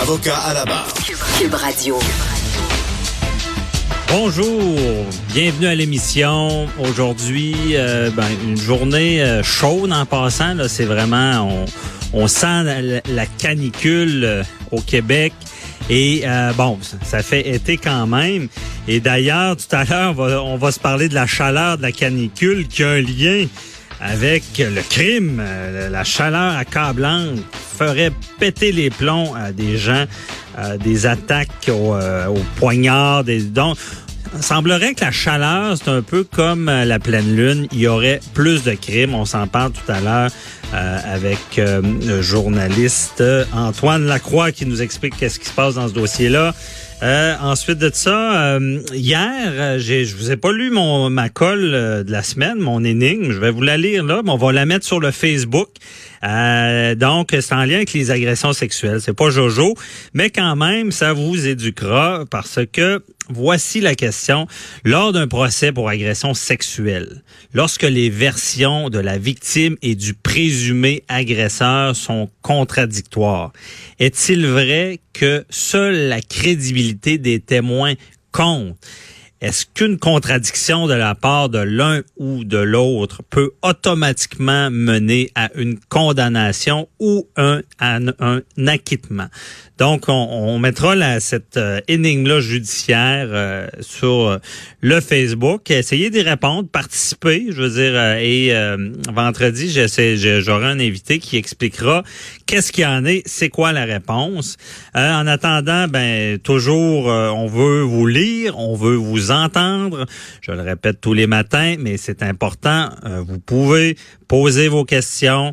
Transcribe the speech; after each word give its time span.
Avocat 0.00 0.36
à 0.36 0.54
la 0.54 0.64
barre. 0.64 0.88
Cube 1.38 1.54
Radio. 1.54 1.98
Bonjour, 4.08 4.74
bienvenue 5.32 5.66
à 5.66 5.74
l'émission. 5.74 6.66
Aujourd'hui, 6.78 7.54
euh, 7.74 8.10
ben, 8.10 8.26
une 8.44 8.56
journée 8.56 9.22
euh, 9.22 9.42
chaude 9.42 9.92
en 9.92 10.06
passant. 10.06 10.54
Là, 10.54 10.68
c'est 10.68 10.84
vraiment, 10.84 11.64
on, 12.12 12.22
on 12.22 12.26
sent 12.26 12.64
la, 12.64 13.00
la 13.06 13.26
canicule 13.26 14.24
euh, 14.24 14.42
au 14.70 14.80
Québec. 14.80 15.32
Et 15.90 16.22
euh, 16.24 16.52
bon, 16.52 16.78
ça 17.04 17.22
fait 17.22 17.48
été 17.48 17.76
quand 17.76 18.06
même. 18.06 18.48
Et 18.88 19.00
d'ailleurs, 19.00 19.56
tout 19.56 19.74
à 19.76 19.84
l'heure, 19.84 20.10
on 20.10 20.24
va, 20.24 20.42
on 20.42 20.56
va 20.56 20.72
se 20.72 20.80
parler 20.80 21.08
de 21.08 21.14
la 21.14 21.26
chaleur 21.26 21.76
de 21.76 21.82
la 21.82 21.92
canicule 21.92 22.66
qui 22.66 22.82
a 22.82 22.90
un 22.90 23.00
lien 23.00 23.46
avec 24.02 24.42
le 24.58 24.82
crime, 24.82 25.40
euh, 25.40 25.88
la 25.88 26.02
chaleur 26.02 26.56
accablante 26.56 27.38
ferait 27.78 28.10
péter 28.38 28.72
les 28.72 28.90
plombs 28.90 29.34
à 29.34 29.52
des 29.52 29.76
gens, 29.76 30.04
euh, 30.58 30.76
des 30.76 31.06
attaques 31.06 31.68
au, 31.68 31.94
euh, 31.94 32.26
au 32.26 32.40
poignard, 32.56 33.22
des 33.22 33.42
donc 33.42 33.78
il 34.34 34.42
semblerait 34.42 34.94
que 34.94 35.04
la 35.04 35.10
chaleur, 35.10 35.76
c'est 35.76 35.90
un 35.90 36.00
peu 36.00 36.24
comme 36.24 36.68
euh, 36.68 36.84
la 36.84 36.98
pleine 36.98 37.36
lune. 37.36 37.68
Il 37.72 37.80
y 37.80 37.86
aurait 37.86 38.20
plus 38.32 38.62
de 38.62 38.72
crimes. 38.72 39.14
On 39.14 39.26
s'en 39.26 39.46
parle 39.46 39.72
tout 39.72 39.92
à 39.92 40.00
l'heure 40.00 40.30
euh, 40.72 40.98
avec 41.04 41.58
euh, 41.58 41.82
le 41.82 42.22
journaliste 42.22 43.20
euh, 43.20 43.44
Antoine 43.52 44.06
Lacroix 44.06 44.50
qui 44.50 44.64
nous 44.64 44.80
explique 44.80 45.16
qu'est-ce 45.18 45.38
qui 45.38 45.46
se 45.46 45.52
passe 45.52 45.74
dans 45.74 45.88
ce 45.88 45.92
dossier-là. 45.92 46.54
Euh, 47.02 47.34
ensuite 47.40 47.78
de 47.78 47.90
ça, 47.92 48.54
euh, 48.54 48.78
hier, 48.92 49.28
euh, 49.46 49.78
j'ai, 49.78 50.04
je 50.04 50.14
vous 50.14 50.30
ai 50.30 50.36
pas 50.36 50.52
lu 50.52 50.70
mon 50.70 51.10
ma 51.10 51.28
colle 51.28 51.72
euh, 51.74 52.04
de 52.04 52.12
la 52.12 52.22
semaine, 52.22 52.58
mon 52.60 52.84
énigme. 52.84 53.32
Je 53.32 53.40
vais 53.40 53.50
vous 53.50 53.62
la 53.62 53.76
lire 53.76 54.04
là, 54.04 54.20
mais 54.24 54.30
on 54.30 54.36
va 54.36 54.52
la 54.52 54.66
mettre 54.66 54.86
sur 54.86 55.00
le 55.00 55.10
Facebook. 55.10 55.68
Euh, 56.24 56.94
donc, 56.94 57.30
c'est 57.32 57.52
en 57.52 57.64
lien 57.64 57.76
avec 57.76 57.92
les 57.92 58.10
agressions 58.10 58.52
sexuelles. 58.52 59.00
C'est 59.00 59.14
pas 59.14 59.30
Jojo, 59.30 59.74
mais 60.14 60.30
quand 60.30 60.56
même, 60.56 60.92
ça 60.92 61.12
vous 61.12 61.46
éduquera 61.46 62.24
parce 62.30 62.60
que 62.72 63.02
voici 63.28 63.80
la 63.80 63.94
question. 63.94 64.46
Lors 64.84 65.12
d'un 65.12 65.26
procès 65.26 65.72
pour 65.72 65.88
agression 65.88 66.34
sexuelle, 66.34 67.22
lorsque 67.52 67.82
les 67.82 68.10
versions 68.10 68.88
de 68.88 68.98
la 68.98 69.18
victime 69.18 69.76
et 69.82 69.94
du 69.94 70.14
présumé 70.14 71.02
agresseur 71.08 71.96
sont 71.96 72.30
contradictoires, 72.42 73.52
est-il 73.98 74.46
vrai 74.46 75.00
que 75.12 75.44
seule 75.50 76.08
la 76.08 76.20
crédibilité 76.20 77.18
des 77.18 77.40
témoins 77.40 77.94
compte? 78.30 78.76
Est-ce 79.42 79.66
qu'une 79.66 79.98
contradiction 79.98 80.86
de 80.86 80.94
la 80.94 81.16
part 81.16 81.48
de 81.48 81.58
l'un 81.58 82.02
ou 82.16 82.44
de 82.44 82.58
l'autre 82.58 83.22
peut 83.28 83.50
automatiquement 83.62 84.70
mener 84.70 85.32
à 85.34 85.50
une 85.56 85.80
condamnation 85.88 86.88
ou 87.00 87.26
un, 87.36 87.60
à 87.80 87.98
un, 88.20 88.42
acquittement? 88.68 89.26
Donc, 89.78 90.04
on, 90.06 90.60
mettra 90.60 90.94
la, 90.94 91.18
cette 91.18 91.56
euh, 91.56 91.80
énigme-là 91.88 92.38
judiciaire 92.38 93.26
euh, 93.30 93.66
sur 93.80 94.28
euh, 94.28 94.38
le 94.80 95.00
Facebook. 95.00 95.68
Essayez 95.72 96.08
d'y 96.08 96.22
répondre, 96.22 96.68
participer, 96.68 97.46
je 97.48 97.62
veux 97.62 97.70
dire. 97.70 98.00
et 98.20 98.52
vendredi, 99.12 99.68
j'aurai 100.40 100.66
un 100.66 100.78
invité 100.78 101.18
qui 101.18 101.36
expliquera 101.36 102.04
qu'est-ce 102.46 102.70
qu'il 102.70 102.84
y 102.84 102.86
en 102.86 103.04
est, 103.04 103.22
c'est 103.26 103.48
quoi 103.48 103.72
la 103.72 103.86
réponse. 103.86 104.56
En 104.94 105.26
attendant, 105.26 105.88
ben 105.88 106.38
toujours, 106.38 107.06
on 107.06 107.48
veut 107.48 107.82
vous 107.82 108.06
lire, 108.06 108.56
on 108.58 108.76
veut 108.76 108.94
vous 108.94 109.31
entendre. 109.32 110.06
Je 110.40 110.52
le 110.52 110.62
répète 110.62 111.00
tous 111.00 111.14
les 111.14 111.26
matins, 111.26 111.76
mais 111.78 111.96
c'est 111.96 112.22
important. 112.22 112.90
Euh, 113.04 113.22
vous 113.26 113.38
pouvez 113.38 113.96
poser 114.28 114.68
vos 114.68 114.84
questions. 114.84 115.52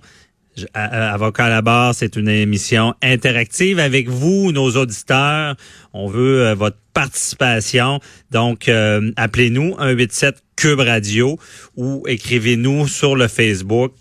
Avocat 0.74 1.46
à 1.46 1.50
la 1.50 1.62
barre, 1.62 1.96
c'est 1.96 2.18
une 2.18 2.28
émission 2.28 2.94
interactive 3.02 3.80
avec 3.80 4.10
vous, 4.10 4.52
nos 4.52 4.72
auditeurs. 4.72 5.56
On 5.94 6.08
veut 6.08 6.48
euh, 6.48 6.56
votre 6.56 6.78
participation. 6.94 8.00
Donc, 8.32 8.68
euh, 8.68 9.12
appelez-nous 9.16 9.76
187 9.78 10.44
Cube 10.56 10.82
Radio 10.82 11.40
ou 11.78 12.04
écrivez-nous 12.08 12.88
sur 12.88 13.16
le 13.16 13.30
Facebook. 13.30 13.94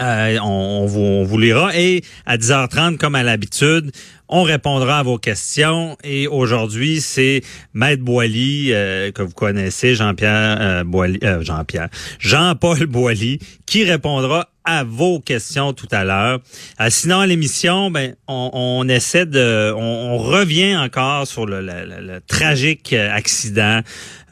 Euh, 0.00 0.38
on, 0.42 0.86
vous 0.86 1.38
lira. 1.38 1.76
Et 1.76 2.02
à 2.24 2.36
10h30, 2.36 2.96
comme 2.96 3.14
à 3.14 3.22
l'habitude, 3.22 3.90
on 4.28 4.42
répondra 4.42 4.98
à 4.98 5.02
vos 5.02 5.18
questions. 5.18 5.96
Et 6.04 6.26
aujourd'hui, 6.26 7.00
c'est 7.00 7.42
Maître 7.74 8.02
Boily, 8.02 8.72
euh, 8.72 9.12
que 9.12 9.22
vous 9.22 9.34
connaissez, 9.34 9.94
Jean-Pierre 9.94 10.58
euh, 10.60 10.84
Boily, 10.84 11.18
euh, 11.22 11.42
Jean-Pierre, 11.42 11.88
Jean-Paul 12.18 12.86
Boily, 12.86 13.38
qui 13.66 13.84
répondra 13.84 14.48
à 14.66 14.84
vos 14.84 15.20
questions 15.20 15.72
tout 15.72 15.88
à 15.92 16.04
l'heure. 16.04 16.40
Euh, 16.80 16.88
sinon, 16.90 17.20
à 17.20 17.26
l'émission, 17.26 17.90
ben, 17.90 18.14
on, 18.28 18.86
essaie 18.88 19.24
de, 19.24 19.72
on, 19.74 20.18
revient 20.18 20.76
encore 20.76 21.26
sur 21.26 21.46
le 21.46 22.18
tragique 22.26 22.92
euh, 22.92 23.10
accident 23.12 23.80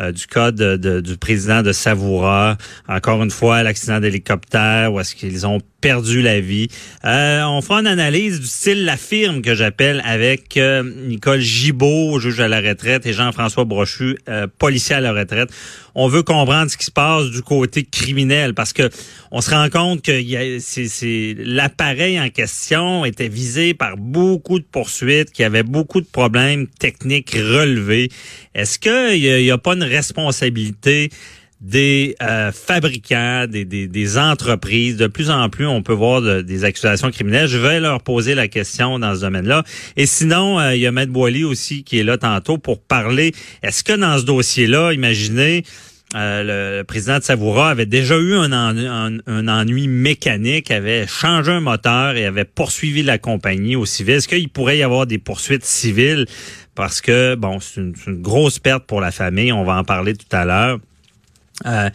euh, 0.00 0.10
du 0.12 0.26
cas 0.26 0.50
de- 0.50 0.76
de- 0.76 1.00
du 1.00 1.16
président 1.16 1.62
de 1.62 1.72
Savoura. 1.72 2.56
Encore 2.88 3.22
une 3.22 3.30
fois, 3.30 3.62
l'accident 3.62 4.00
d'hélicoptère 4.00 4.92
où 4.92 5.00
est-ce 5.00 5.14
qu'ils 5.14 5.46
ont 5.46 5.60
perdu 5.84 6.22
la 6.22 6.40
vie. 6.40 6.68
Euh, 7.04 7.42
on 7.44 7.60
fera 7.60 7.80
une 7.80 7.86
analyse 7.86 8.40
du 8.40 8.46
style 8.46 8.86
La 8.86 8.96
Firme 8.96 9.42
que 9.42 9.54
j'appelle 9.54 10.00
avec 10.06 10.56
euh, 10.56 10.82
Nicole 10.82 11.40
Gibault, 11.40 12.18
juge 12.20 12.40
à 12.40 12.48
la 12.48 12.62
retraite, 12.62 13.04
et 13.04 13.12
Jean-François 13.12 13.66
Brochu, 13.66 14.16
euh, 14.30 14.46
policier 14.58 14.94
à 14.94 15.02
la 15.02 15.12
retraite. 15.12 15.50
On 15.94 16.08
veut 16.08 16.22
comprendre 16.22 16.70
ce 16.70 16.78
qui 16.78 16.86
se 16.86 16.90
passe 16.90 17.26
du 17.26 17.42
côté 17.42 17.84
criminel 17.84 18.54
parce 18.54 18.72
que 18.72 18.88
on 19.30 19.42
se 19.42 19.50
rend 19.50 19.68
compte 19.68 20.00
que 20.00 20.10
a- 20.12 21.44
l'appareil 21.44 22.18
en 22.18 22.30
question 22.30 23.04
était 23.04 23.28
visé 23.28 23.74
par 23.74 23.98
beaucoup 23.98 24.58
de 24.58 24.64
poursuites, 24.64 25.32
qu'il 25.32 25.42
y 25.42 25.46
avait 25.46 25.64
beaucoup 25.64 26.00
de 26.00 26.06
problèmes 26.06 26.66
techniques 26.66 27.32
relevés. 27.34 28.08
Est-ce 28.54 28.78
qu'il 28.78 29.20
n'y 29.20 29.50
a, 29.50 29.58
pas 29.58 29.74
une 29.74 29.84
responsabilité 29.84 31.10
des 31.60 32.14
euh, 32.22 32.52
fabricants, 32.52 33.46
des, 33.48 34.18
entreprises. 34.18 34.96
De 34.96 35.06
plus 35.06 35.30
en 35.30 35.48
plus, 35.48 35.66
on 35.66 35.82
peut 35.82 35.92
voir 35.94 36.20
de- 36.20 36.42
des 36.42 36.64
accusations 36.64 37.10
criminelles. 37.10 37.48
Je 37.48 37.58
vais 37.58 37.80
leur 37.80 38.02
poser 38.02 38.34
la 38.34 38.48
question 38.48 38.98
dans 38.98 39.14
ce 39.14 39.20
domaine-là. 39.22 39.64
Et 39.96 40.06
sinon, 40.06 40.58
euh, 40.60 40.74
il 40.74 40.80
y 40.82 40.86
a 40.86 40.92
Maître 40.92 41.12
Boily 41.12 41.44
aussi 41.44 41.84
qui 41.84 41.98
est 41.98 42.04
là 42.04 42.18
tantôt 42.18 42.58
pour 42.58 42.82
parler. 42.82 43.32
Est-ce 43.62 43.82
que 43.82 43.92
dans 43.94 44.18
ce 44.18 44.24
dossier-là, 44.24 44.92
imaginez, 44.92 45.64
euh, 46.14 46.78
le 46.78 46.84
président 46.84 47.18
de 47.18 47.22
Savoura 47.24 47.70
avait 47.70 47.86
déjà 47.86 48.16
eu 48.18 48.34
un, 48.34 48.52
en- 48.52 48.76
un- 48.76 49.18
un 49.26 49.48
ennui 49.48 49.88
mécanique, 49.88 50.70
avait 50.70 51.06
changé 51.06 51.50
un 51.50 51.60
moteur 51.60 52.16
et 52.16 52.26
avait 52.26 52.44
poursuivi 52.44 53.02
la 53.02 53.16
compagnie 53.18 53.74
au 53.74 53.86
civil? 53.86 54.16
Est-ce 54.16 54.28
qu'il 54.28 54.48
pourrait 54.50 54.78
y 54.78 54.82
avoir 54.82 55.06
des 55.06 55.18
poursuites 55.18 55.64
civiles? 55.64 56.26
Parce 56.74 57.00
que, 57.00 57.36
bon, 57.36 57.58
c'est 57.60 57.80
une 57.80 57.94
grosse 58.20 58.58
perte 58.58 58.84
pour 58.86 59.00
la 59.00 59.12
famille. 59.12 59.50
On 59.52 59.64
va 59.64 59.76
en 59.76 59.84
parler 59.84 60.14
tout 60.14 60.26
à 60.36 60.44
l'heure. 60.44 60.78
Euh, 61.66 61.88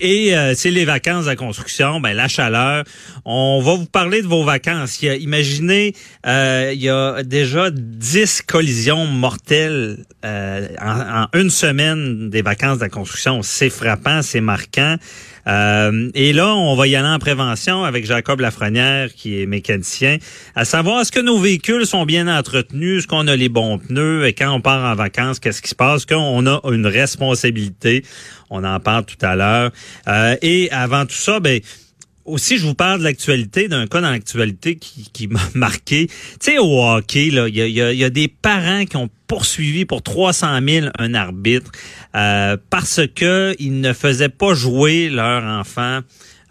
et 0.00 0.36
euh, 0.36 0.54
c'est 0.56 0.70
les 0.70 0.84
vacances 0.84 1.28
à 1.28 1.36
construction, 1.36 2.00
ben 2.00 2.12
la 2.12 2.26
chaleur. 2.26 2.84
On 3.24 3.62
va 3.62 3.74
vous 3.74 3.86
parler 3.86 4.20
de 4.20 4.26
vos 4.26 4.42
vacances. 4.42 5.00
Imaginez, 5.02 5.94
euh, 6.26 6.72
il 6.74 6.82
y 6.82 6.88
a 6.88 7.22
déjà 7.22 7.70
10 7.70 8.42
collisions 8.42 9.06
mortelles 9.06 10.04
euh, 10.24 10.68
en, 10.80 11.22
en 11.22 11.38
une 11.38 11.50
semaine 11.50 12.30
des 12.30 12.42
vacances 12.42 12.78
de 12.78 12.84
la 12.84 12.88
construction. 12.88 13.42
C'est 13.42 13.70
frappant, 13.70 14.22
c'est 14.22 14.40
marquant. 14.40 14.96
Euh, 15.46 16.10
et 16.14 16.32
là, 16.32 16.54
on 16.54 16.74
va 16.74 16.86
y 16.86 16.96
aller 16.96 17.08
en 17.08 17.18
prévention 17.18 17.84
avec 17.84 18.04
Jacob 18.06 18.40
Lafrenière, 18.40 19.14
qui 19.14 19.40
est 19.40 19.46
mécanicien, 19.46 20.18
à 20.54 20.64
savoir 20.64 21.00
est-ce 21.00 21.12
que 21.12 21.20
nos 21.20 21.38
véhicules 21.38 21.86
sont 21.86 22.04
bien 22.04 22.26
entretenus, 22.26 22.98
est-ce 22.98 23.06
qu'on 23.06 23.28
a 23.28 23.36
les 23.36 23.48
bons 23.48 23.78
pneus, 23.78 24.26
et 24.26 24.32
quand 24.32 24.52
on 24.52 24.60
part 24.60 24.84
en 24.84 24.94
vacances, 24.94 25.38
qu'est-ce 25.38 25.62
qui 25.62 25.68
se 25.68 25.74
passe, 25.74 26.04
qu'on 26.04 26.46
a 26.46 26.60
une 26.70 26.86
responsabilité? 26.86 28.04
On 28.50 28.64
en 28.64 28.78
parle 28.80 29.04
tout 29.04 29.24
à 29.24 29.34
l'heure. 29.34 29.70
Euh, 30.08 30.36
et 30.42 30.70
avant 30.70 31.04
tout 31.04 31.14
ça, 31.14 31.40
ben 31.40 31.60
aussi, 32.26 32.58
je 32.58 32.66
vous 32.66 32.74
parle 32.74 32.98
de 33.00 33.04
l'actualité, 33.04 33.68
d'un 33.68 33.86
cas 33.86 34.00
dans 34.00 34.10
l'actualité 34.10 34.76
qui, 34.76 35.08
qui 35.12 35.28
m'a 35.28 35.40
marqué. 35.54 36.06
Tu 36.08 36.14
sais, 36.40 36.58
au 36.58 36.82
hockey, 36.82 37.28
il 37.28 37.34
y 37.34 37.60
a, 37.80 37.92
y 37.92 38.04
a, 38.04 38.10
des 38.10 38.28
parents 38.28 38.84
qui 38.84 38.96
ont 38.96 39.08
poursuivi 39.26 39.84
pour 39.84 40.02
300 40.02 40.58
000 40.66 40.86
un 40.98 41.14
arbitre 41.14 41.70
euh, 42.14 42.56
parce 42.70 43.00
que 43.14 43.54
ils 43.58 43.80
ne 43.80 43.92
faisaient 43.92 44.28
pas 44.28 44.54
jouer 44.54 45.08
leur 45.08 45.42
enfant 45.42 46.00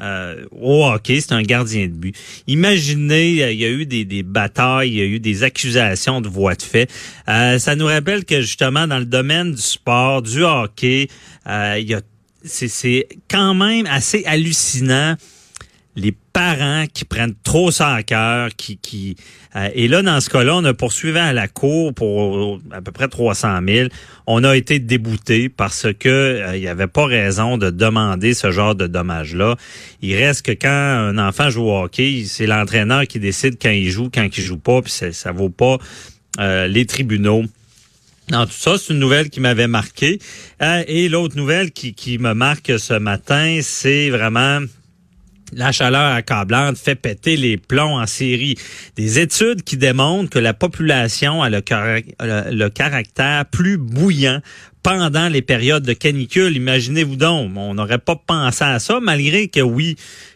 euh, 0.01 0.45
au 0.51 0.85
hockey, 0.85 1.21
c'est 1.21 1.31
un 1.31 1.41
gardien 1.41 1.87
de 1.87 1.93
but. 1.93 2.15
Imaginez, 2.47 3.29
il 3.29 3.57
y 3.57 3.65
a 3.65 3.69
eu 3.69 3.85
des, 3.85 4.03
des, 4.03 4.23
batailles, 4.23 4.89
il 4.89 4.95
y 4.95 5.01
a 5.01 5.05
eu 5.05 5.19
des 5.19 5.43
accusations 5.43 6.19
de 6.19 6.27
voix 6.27 6.55
de 6.55 6.61
fait. 6.61 6.91
Euh, 7.29 7.59
ça 7.59 7.75
nous 7.75 7.85
rappelle 7.85 8.25
que 8.25 8.41
justement 8.41 8.87
dans 8.87 8.99
le 8.99 9.05
domaine 9.05 9.53
du 9.53 9.61
sport, 9.61 10.21
du 10.21 10.43
hockey, 10.43 11.07
euh, 11.47 11.77
il 11.79 11.89
y 11.89 11.93
a 11.93 12.01
c'est 12.47 13.07
quand 13.27 13.55
même 13.55 13.87
assez 13.87 14.23
hallucinant 14.25 15.15
les 15.95 16.11
parents 16.33 16.85
qui 16.93 17.05
prennent 17.05 17.35
trop 17.43 17.71
ça 17.71 17.93
à 17.93 18.03
cœur, 18.03 18.49
qui, 18.55 18.77
qui 18.77 19.15
euh, 19.55 19.69
et 19.73 19.87
là 19.87 20.01
dans 20.01 20.19
ce 20.19 20.29
cas-là, 20.29 20.57
on 20.57 20.65
a 20.65 20.73
poursuivi 20.73 21.17
à 21.17 21.31
la 21.31 21.47
cour 21.47 21.93
pour 21.93 22.59
à 22.71 22.81
peu 22.81 22.91
près 22.91 23.07
300 23.07 23.59
000. 23.65 23.89
On 24.27 24.43
a 24.43 24.55
été 24.57 24.79
débouté 24.79 25.47
parce 25.47 25.87
que 25.97 26.09
euh, 26.09 26.55
il 26.55 26.61
n'y 26.61 26.67
avait 26.67 26.87
pas 26.87 27.05
raison 27.05 27.57
de 27.57 27.69
demander 27.69 28.33
ce 28.33 28.51
genre 28.51 28.75
de 28.75 28.87
dommages-là. 28.87 29.55
Il 30.01 30.15
reste 30.15 30.45
que 30.45 30.51
quand 30.51 30.67
un 30.69 31.17
enfant 31.17 31.49
joue 31.49 31.63
au 31.63 31.83
hockey, 31.83 32.25
c'est 32.27 32.47
l'entraîneur 32.47 33.07
qui 33.07 33.19
décide 33.19 33.57
quand 33.61 33.69
il 33.69 33.89
joue, 33.89 34.09
quand 34.13 34.25
il 34.25 34.43
joue 34.43 34.57
pas, 34.57 34.81
puis 34.81 34.91
ça, 34.91 35.13
ça 35.13 35.31
vaut 35.31 35.49
pas 35.49 35.77
euh, 36.39 36.67
les 36.67 36.85
tribunaux. 36.85 37.45
Non, 38.31 38.45
tout 38.45 38.51
ça, 38.51 38.77
c'est 38.77 38.91
une 38.91 38.99
nouvelle 38.99 39.29
qui 39.29 39.39
m'avait 39.39 39.67
marqué. 39.67 40.19
et 40.59 41.09
l'autre 41.09 41.37
nouvelle 41.37 41.71
qui, 41.71 41.93
qui 41.93 42.17
me 42.17 42.33
marque 42.33 42.79
ce 42.79 42.95
matin, 42.95 43.59
c'est 43.61 44.09
vraiment 44.09 44.61
la 45.53 45.71
chaleur 45.71 46.13
accablante 46.13 46.77
fait 46.77 46.95
péter 46.95 47.37
les 47.37 47.57
plombs 47.57 47.99
en 47.99 48.07
série. 48.07 48.55
Des 48.95 49.19
études 49.19 49.63
qui 49.63 49.77
démontrent 49.77 50.29
que 50.29 50.39
la 50.39 50.53
population 50.53 51.43
a 51.43 51.49
le, 51.49 51.61
le 52.51 52.67
caractère 52.69 53.45
plus 53.45 53.77
bouillant 53.77 54.41
pendant 54.83 55.29
les 55.29 55.41
périodes 55.41 55.83
de 55.83 55.93
canicule. 55.93 56.55
Imaginez-vous 56.55 57.15
donc, 57.15 57.51
on 57.55 57.73
n'aurait 57.73 57.97
pas 57.97 58.15
pensé 58.15 58.63
à 58.63 58.77
ça, 58.79 58.99
malgré 59.01 59.47
que 59.47 59.61
oui, 59.61 59.95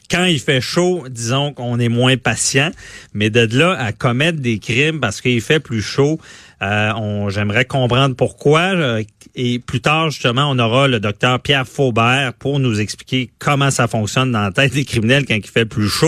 quand 0.09 0.25
il 0.25 0.39
fait 0.39 0.61
chaud, 0.61 1.05
disons 1.09 1.53
qu'on 1.53 1.79
est 1.79 1.89
moins 1.89 2.17
patient, 2.17 2.71
mais 3.13 3.29
de 3.29 3.47
là 3.57 3.73
à 3.79 3.91
commettre 3.91 4.39
des 4.39 4.59
crimes 4.59 4.99
parce 4.99 5.21
qu'il 5.21 5.41
fait 5.41 5.59
plus 5.59 5.81
chaud, 5.81 6.19
euh, 6.61 7.29
j'aimerais 7.29 7.65
comprendre 7.65 8.15
pourquoi. 8.15 8.73
Euh, 8.75 9.03
et 9.35 9.59
plus 9.59 9.79
tard, 9.79 10.09
justement, 10.09 10.49
on 10.49 10.59
aura 10.59 10.87
le 10.87 10.99
docteur 10.99 11.39
Pierre 11.39 11.67
Faubert 11.67 12.33
pour 12.33 12.59
nous 12.59 12.79
expliquer 12.81 13.29
comment 13.39 13.71
ça 13.71 13.87
fonctionne 13.87 14.31
dans 14.31 14.41
la 14.41 14.51
tête 14.51 14.73
des 14.73 14.85
criminels 14.85 15.25
quand 15.25 15.35
il 15.35 15.47
fait 15.47 15.65
plus 15.65 15.89
chaud. 15.89 16.07